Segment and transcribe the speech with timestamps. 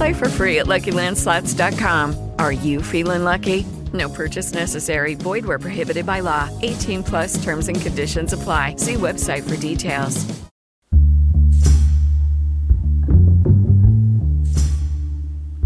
[0.00, 2.32] Play for free at LuckyLandSlots.com.
[2.38, 3.66] Are you feeling lucky?
[3.92, 5.14] No purchase necessary.
[5.14, 6.48] Void where prohibited by law.
[6.62, 8.76] 18 plus terms and conditions apply.
[8.76, 10.24] See website for details.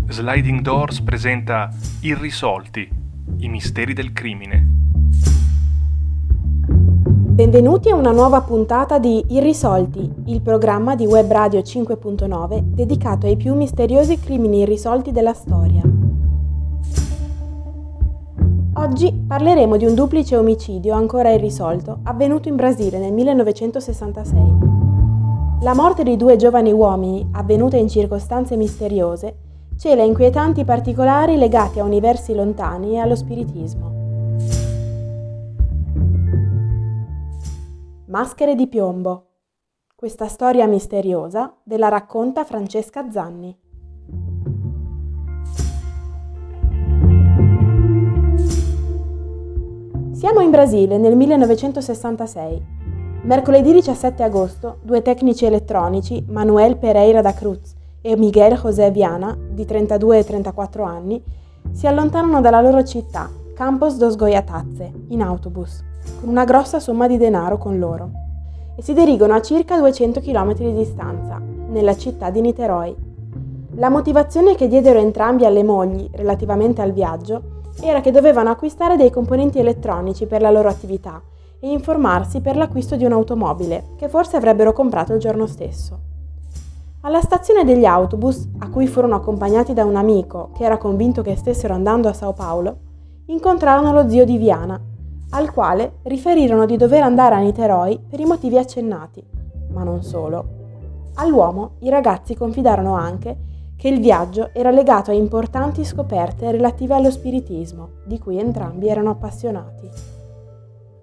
[0.08, 2.88] Sliding Doors presenta Irrisolti,
[3.38, 4.83] i misteri del crimine.
[7.34, 13.36] Benvenuti a una nuova puntata di Irrisolti, il programma di Web Radio 5.9 dedicato ai
[13.36, 15.82] più misteriosi crimini irrisolti della storia.
[18.74, 24.52] Oggi parleremo di un duplice omicidio ancora irrisolto avvenuto in Brasile nel 1966.
[25.62, 29.38] La morte di due giovani uomini, avvenuta in circostanze misteriose,
[29.76, 33.93] cela inquietanti particolari legati a universi lontani e allo spiritismo.
[38.14, 39.30] Maschere di piombo.
[39.96, 43.58] Questa storia misteriosa ve la racconta Francesca Zanni.
[50.12, 52.64] Siamo in Brasile nel 1966.
[53.22, 59.64] Mercoledì 17 agosto, due tecnici elettronici, Manuel Pereira da Cruz e Miguel José Viana, di
[59.64, 61.20] 32 e 34 anni,
[61.72, 65.82] si allontanano dalla loro città, Campos dos Goiatazze, in autobus,
[66.20, 68.10] con una grossa somma di denaro con loro,
[68.76, 72.96] e si dirigono a circa 200 km di distanza, nella città di Niteroi.
[73.76, 77.42] La motivazione che diedero entrambi alle mogli relativamente al viaggio
[77.82, 81.20] era che dovevano acquistare dei componenti elettronici per la loro attività
[81.58, 85.98] e informarsi per l'acquisto di un'automobile che forse avrebbero comprato il giorno stesso.
[87.00, 91.36] Alla stazione degli autobus, a cui furono accompagnati da un amico che era convinto che
[91.36, 92.76] stessero andando a Sao Paolo,
[93.26, 94.80] incontrarono lo zio di Viana,
[95.34, 99.22] al quale riferirono di dover andare a Niteroi per i motivi accennati,
[99.70, 100.62] ma non solo.
[101.14, 107.10] All'uomo i ragazzi confidarono anche che il viaggio era legato a importanti scoperte relative allo
[107.10, 109.90] spiritismo, di cui entrambi erano appassionati.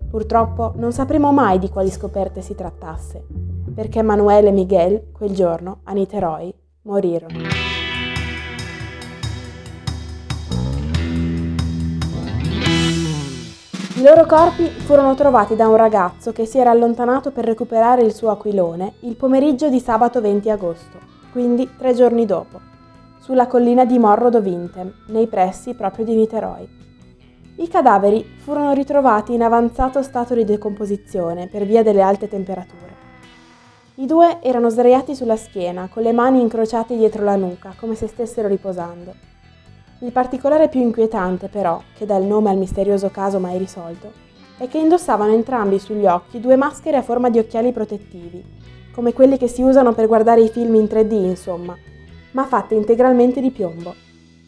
[0.09, 3.25] Purtroppo non sapremo mai di quali scoperte si trattasse,
[3.73, 6.53] perché Manuel e Miguel, quel giorno, a Niteroi,
[6.83, 7.60] morirono.
[14.01, 18.16] I loro corpi furono trovati da un ragazzo che si era allontanato per recuperare il
[18.16, 20.97] suo aquilone il pomeriggio di sabato 20 agosto,
[21.31, 22.59] quindi tre giorni dopo,
[23.19, 26.67] sulla collina di Morro do Vintem, nei pressi proprio di Niteroi.
[27.57, 32.95] I cadaveri furono ritrovati in avanzato stato di decomposizione per via delle alte temperature.
[33.97, 38.07] I due erano sdraiati sulla schiena, con le mani incrociate dietro la nuca, come se
[38.07, 39.29] stessero riposando.
[40.03, 44.12] Il particolare più inquietante, però, che dà il nome al misterioso caso mai risolto,
[44.57, 48.44] è che indossavano entrambi sugli occhi due maschere a forma di occhiali protettivi,
[48.95, 51.78] come quelli che si usano per guardare i film in 3D, insomma,
[52.31, 53.94] ma fatte integralmente di piombo.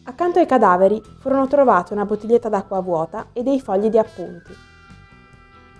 [0.02, 4.52] Accanto ai cadaveri furono trovate una bottiglietta d'acqua vuota e dei fogli di appunti.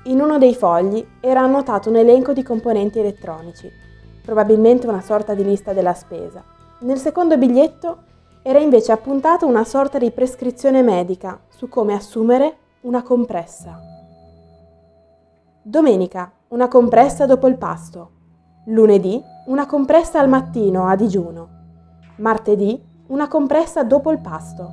[0.05, 3.69] In uno dei fogli era annotato un elenco di componenti elettronici,
[4.23, 6.45] probabilmente una sorta di lista della spesa.
[6.83, 8.13] Nel secondo biglietto
[8.47, 13.81] era invece appuntata una sorta di prescrizione medica su come assumere una compressa.
[15.63, 18.11] Domenica, una compressa dopo il pasto.
[18.67, 21.49] Lunedì, una compressa al mattino a digiuno.
[22.17, 24.69] Martedì, una compressa dopo il pasto.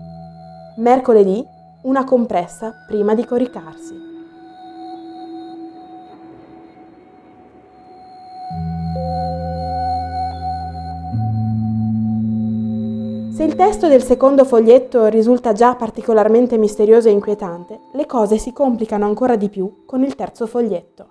[0.76, 1.42] Mercoledì,
[1.84, 4.01] una compressa prima di coricarsi.
[13.42, 18.54] Se il testo del secondo foglietto risulta già particolarmente misterioso e inquietante, le cose si
[18.54, 21.08] complicano ancora di più con il terzo foglietto.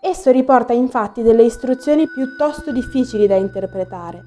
[0.00, 4.22] Esso riporta infatti delle istruzioni piuttosto difficili da interpretare.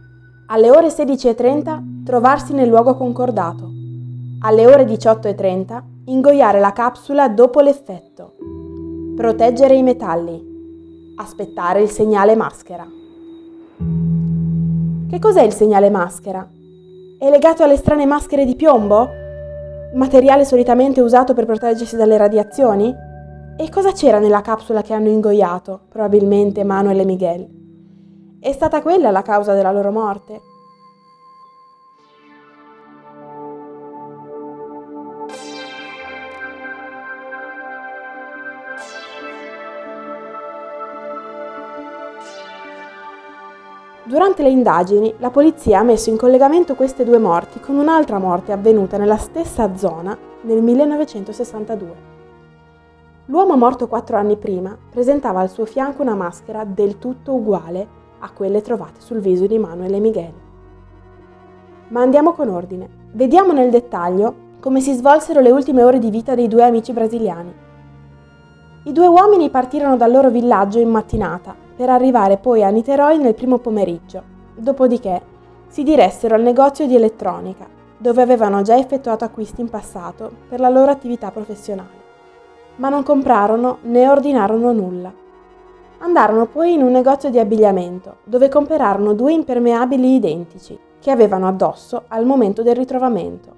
[0.49, 3.67] Alle ore 16.30 trovarsi nel luogo concordato.
[4.41, 8.35] Alle ore 18.30 ingoiare la capsula dopo l'effetto.
[9.15, 11.15] Proteggere i metalli.
[11.15, 12.87] aspettare il segnale maschera.
[15.09, 16.47] Che cos'è il segnale maschera?
[17.19, 19.09] È legato alle strane maschere di piombo?
[19.95, 22.93] Materiale solitamente usato per proteggersi dalle radiazioni?
[23.57, 27.47] E cosa c'era nella capsula che hanno ingoiato, probabilmente Manuel e Miguel?
[28.39, 30.39] È stata quella la causa della loro morte?
[44.07, 48.53] Durante le indagini, la polizia ha messo in collegamento queste due morti con un'altra morte
[48.53, 51.95] avvenuta nella stessa zona nel 1962.
[53.25, 57.85] L'uomo morto quattro anni prima presentava al suo fianco una maschera del tutto uguale
[58.19, 60.33] a quelle trovate sul viso di Manuel e Miguel.
[61.89, 62.87] Ma andiamo con ordine.
[63.11, 67.53] Vediamo nel dettaglio come si svolsero le ultime ore di vita dei due amici brasiliani.
[68.85, 73.35] I due uomini partirono dal loro villaggio in mattinata per arrivare poi a Niteroi nel
[73.35, 74.23] primo pomeriggio.
[74.55, 75.21] Dopodiché
[75.67, 80.69] si diressero al negozio di elettronica, dove avevano già effettuato acquisti in passato per la
[80.69, 82.05] loro attività professionale.
[82.77, 85.13] Ma non comprarono né ordinarono nulla.
[85.99, 92.05] Andarono poi in un negozio di abbigliamento, dove comperarono due impermeabili identici, che avevano addosso
[92.07, 93.53] al momento del ritrovamento.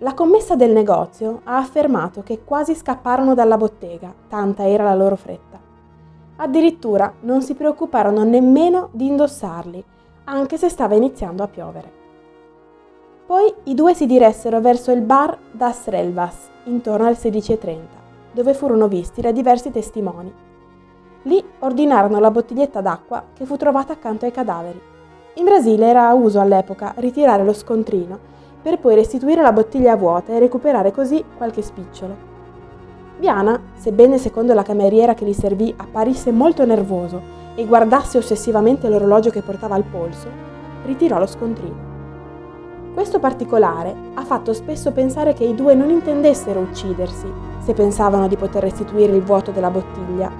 [0.00, 5.16] La commessa del negozio ha affermato che quasi scapparono dalla bottega, tanta era la loro
[5.16, 5.45] fretta.
[6.36, 9.82] Addirittura non si preoccuparono nemmeno di indossarli,
[10.24, 11.92] anche se stava iniziando a piovere.
[13.26, 17.78] Poi i due si diressero verso il bar Das Relvas, intorno alle 16.30,
[18.32, 20.32] dove furono visti da diversi testimoni.
[21.22, 24.80] Lì ordinarono la bottiglietta d'acqua che fu trovata accanto ai cadaveri.
[25.34, 28.18] In Brasile era uso all'epoca ritirare lo scontrino
[28.62, 32.35] per poi restituire la bottiglia vuota e recuperare così qualche spicciolo.
[33.18, 39.30] Viana, sebbene secondo la cameriera che li servì apparisse molto nervoso e guardasse ossessivamente l'orologio
[39.30, 40.28] che portava al polso,
[40.84, 41.94] ritirò lo scontrino.
[42.92, 47.26] Questo particolare ha fatto spesso pensare che i due non intendessero uccidersi
[47.60, 50.30] se pensavano di poter restituire il vuoto della bottiglia,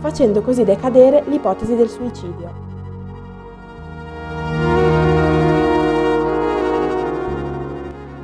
[0.00, 2.60] facendo così decadere l'ipotesi del suicidio.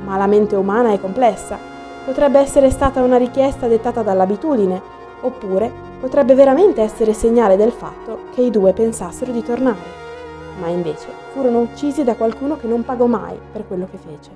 [0.03, 1.68] Ma la mente umana è complessa
[2.09, 4.81] Potrebbe essere stata una richiesta dettata dall'abitudine,
[5.21, 9.77] oppure potrebbe veramente essere segnale del fatto che i due pensassero di tornare,
[10.59, 14.31] ma invece furono uccisi da qualcuno che non pagò mai per quello che fece.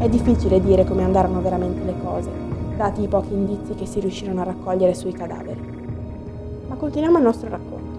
[0.00, 2.30] È difficile dire come andarono veramente le cose,
[2.76, 6.64] dati i pochi indizi che si riuscirono a raccogliere sui cadaveri.
[6.66, 7.95] Ma continuiamo il nostro racconto.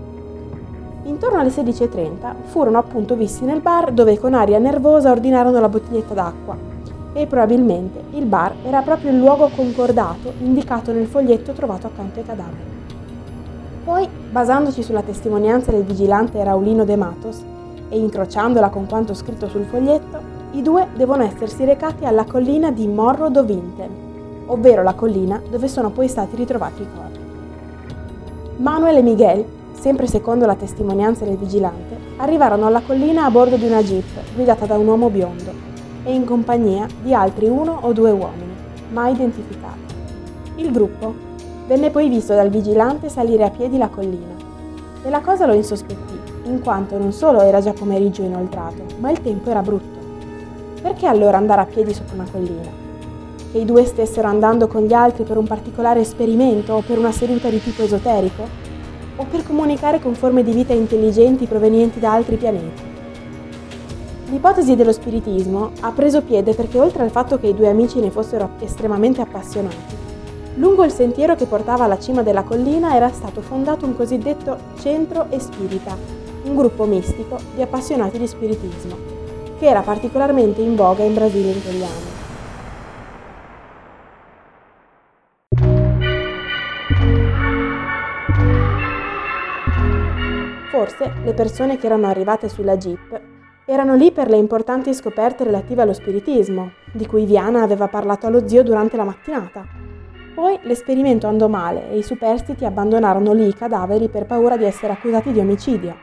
[1.07, 6.13] Intorno alle 16.30 furono appunto visti nel bar dove con aria nervosa ordinarono la bottiglietta
[6.13, 6.57] d'acqua
[7.13, 12.25] e probabilmente il bar era proprio il luogo concordato indicato nel foglietto trovato accanto ai
[12.25, 12.75] cadaveri.
[13.86, 17.42] Poi, basandoci sulla testimonianza del vigilante Raulino De Matos
[17.88, 20.19] e incrociandola con quanto scritto sul foglietto,
[20.51, 23.89] i due devono essersi recati alla collina di Morro do Vinten,
[24.48, 27.19] ovvero la collina dove sono poi stati ritrovati i corpi.
[28.57, 29.45] Manuel e Miguel
[29.87, 34.03] sempre secondo la testimonianza del vigilante, arrivarono alla collina a bordo di una jeep
[34.35, 35.49] guidata da un uomo biondo
[36.03, 38.53] e in compagnia di altri uno o due uomini,
[38.91, 39.95] mai identificati.
[40.56, 41.13] Il gruppo
[41.67, 44.35] venne poi visto dal vigilante salire a piedi la collina
[45.06, 49.21] e la cosa lo insospettì, in quanto non solo era già pomeriggio inoltrato, ma il
[49.21, 49.99] tempo era brutto.
[50.81, 52.69] Perché allora andare a piedi sopra una collina?
[53.53, 57.13] Che i due stessero andando con gli altri per un particolare esperimento o per una
[57.13, 58.67] seduta di tipo esoterico?
[59.18, 62.95] O per comunicare con forme di vita intelligenti provenienti da altri pianeti.
[64.30, 68.12] L'ipotesi dello spiritismo ha preso piede perché oltre al fatto che i due amici ne
[68.12, 69.95] fossero estremamente appassionati,
[70.56, 75.28] lungo il sentiero che portava alla cima della collina era stato fondato un cosiddetto centro
[75.30, 75.95] e spirita,
[76.44, 78.95] un gruppo mistico di appassionati di spiritismo,
[79.59, 82.17] che era particolarmente in voga in Brasile in quegli anni.
[90.87, 93.21] Forse le persone che erano arrivate sulla Jeep
[93.65, 98.47] erano lì per le importanti scoperte relative allo spiritismo, di cui Viana aveva parlato allo
[98.47, 99.65] zio durante la mattinata.
[100.33, 104.94] Poi l'esperimento andò male e i superstiti abbandonarono lì i cadaveri per paura di essere
[104.94, 105.94] accusati di omicidio,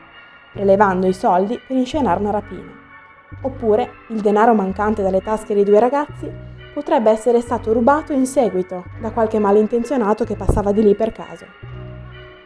[0.53, 2.71] prelevando i soldi per inscenare una rapina.
[3.41, 6.31] Oppure il denaro mancante dalle tasche dei due ragazzi
[6.75, 11.45] potrebbe essere stato rubato in seguito da qualche malintenzionato che passava di lì per caso.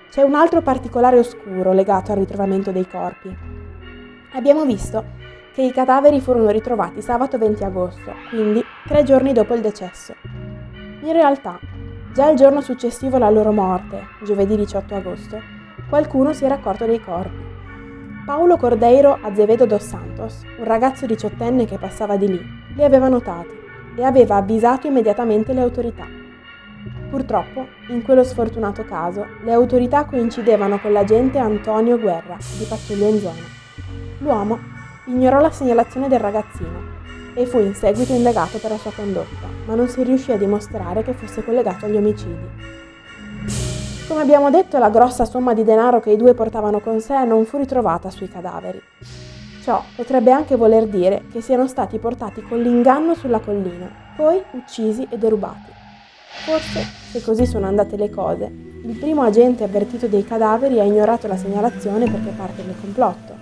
[0.10, 3.32] C'è un altro particolare oscuro legato al ritrovamento dei corpi.
[4.34, 5.06] Abbiamo visto
[5.54, 10.16] che i cadaveri furono ritrovati sabato 20 agosto, quindi tre giorni dopo il decesso.
[11.02, 11.60] In realtà,
[12.12, 15.40] già il giorno successivo alla loro morte, giovedì 18 agosto,
[15.88, 17.46] qualcuno si era accorto dei corpi.
[18.26, 22.42] Paolo Cordeiro Azevedo dos Santos, un ragazzo diciottenne che passava di lì,
[22.76, 23.56] li aveva notati
[23.96, 26.29] e aveva avvisato immediatamente le autorità.
[27.10, 33.20] Purtroppo, in quello sfortunato caso, le autorità coincidevano con l'agente Antonio Guerra, di pattuglia in
[33.20, 33.58] zona.
[34.20, 34.60] L'uomo
[35.06, 36.98] ignorò la segnalazione del ragazzino
[37.34, 41.02] e fu in seguito indagato per la sua condotta, ma non si riuscì a dimostrare
[41.02, 42.48] che fosse collegato agli omicidi.
[44.08, 47.46] Come abbiamo detto, la grossa somma di denaro che i due portavano con sé non
[47.46, 48.82] fu ritrovata sui cadaveri.
[49.64, 55.08] Ciò potrebbe anche voler dire che siano stati portati con l'inganno sulla collina, poi uccisi
[55.10, 55.78] e derubati.
[56.46, 56.82] Forse,
[57.12, 61.38] se così sono andate le cose, il primo agente avvertito dei cadaveri ha ignorato la
[61.38, 63.34] segnalazione perché parte del complotto.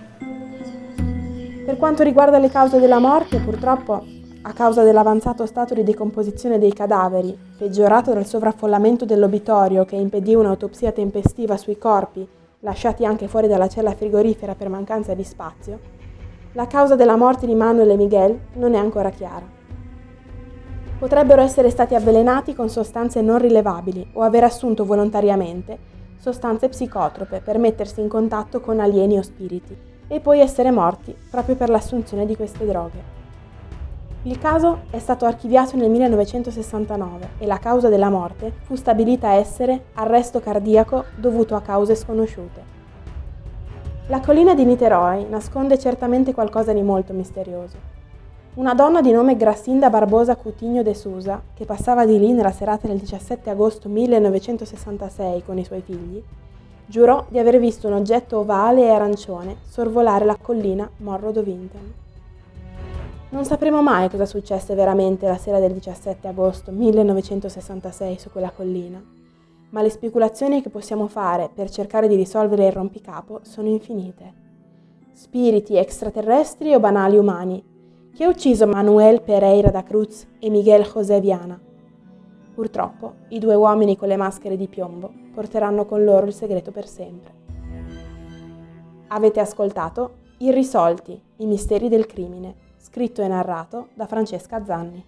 [1.65, 4.03] Per quanto riguarda le cause della morte, purtroppo
[4.41, 10.91] a causa dell'avanzato stato di decomposizione dei cadaveri, peggiorato dal sovraffollamento dell'obitorio che impedì un'autopsia
[10.91, 12.27] tempestiva sui corpi,
[12.61, 15.79] lasciati anche fuori dalla cella frigorifera per mancanza di spazio,
[16.53, 19.56] la causa della morte di Manuel e Miguel non è ancora chiara.
[20.97, 25.77] Potrebbero essere stati avvelenati con sostanze non rilevabili o aver assunto volontariamente
[26.17, 29.77] sostanze psicotrope per mettersi in contatto con alieni o spiriti
[30.07, 33.15] e poi essere morti proprio per l'assunzione di queste droghe.
[34.23, 39.85] Il caso è stato archiviato nel 1969 e la causa della morte fu stabilita essere
[39.93, 42.75] arresto cardiaco dovuto a cause sconosciute.
[44.07, 47.96] La collina di Niteroi nasconde certamente qualcosa di molto misterioso.
[48.57, 52.87] Una donna di nome Gracinda Barbosa Coutinho de Sousa, che passava di lì nella serata
[52.87, 56.19] del 17 agosto 1966 con i suoi figli,
[56.87, 61.93] giurò di aver visto un oggetto ovale e arancione sorvolare la collina Morro do Vinton.
[63.29, 68.99] Non sapremo mai cosa successe veramente la sera del 17 agosto 1966 su quella collina,
[69.69, 74.33] ma le speculazioni che possiamo fare per cercare di risolvere il rompicapo sono infinite.
[75.13, 77.75] Spiriti extraterrestri o banali umani?
[78.17, 81.61] Chi ha ucciso Manuel Pereira da Cruz e Miguel José Viana?
[82.51, 86.87] Purtroppo, i due uomini con le maschere di piombo porteranno con loro il segreto per
[86.87, 87.31] sempre.
[89.09, 95.05] Avete ascoltato Irrisolti, i misteri del crimine scritto e narrato da Francesca Zanni.